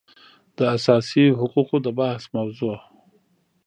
[0.57, 2.77] د اساسي حقوقو د بحث موضوع